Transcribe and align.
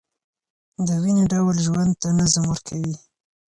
دویني 0.87 1.25
ډول 1.33 1.55
ژوند 1.65 1.91
ته 2.01 2.07
نظم 2.19 2.43
ورکوي. 2.49 2.95